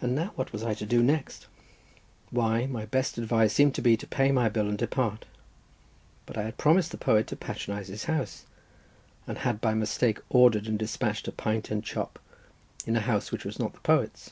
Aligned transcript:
And 0.00 0.14
now 0.14 0.30
what 0.36 0.52
was 0.52 0.62
I 0.62 0.74
to 0.74 0.86
do 0.86 1.02
next? 1.02 1.48
Why, 2.30 2.66
my 2.66 2.86
best 2.86 3.18
advice 3.18 3.52
seemed 3.52 3.74
to 3.74 3.82
be 3.82 3.96
to 3.96 4.06
pay 4.06 4.30
my 4.30 4.48
bill 4.48 4.68
and 4.68 4.78
depart. 4.78 5.24
But 6.24 6.38
I 6.38 6.44
had 6.44 6.56
promised 6.56 6.92
the 6.92 6.98
poet 6.98 7.26
to 7.26 7.36
patronise 7.36 7.88
his 7.88 8.04
house, 8.04 8.44
and 9.26 9.38
had 9.38 9.60
by 9.60 9.74
mistake 9.74 10.20
ordered 10.28 10.68
and 10.68 10.78
despatched 10.78 11.26
a 11.26 11.32
pint 11.32 11.72
and 11.72 11.82
chop 11.82 12.20
in 12.86 12.94
a 12.94 13.00
house 13.00 13.32
which 13.32 13.44
was 13.44 13.58
not 13.58 13.72
the 13.74 13.80
poet's. 13.80 14.30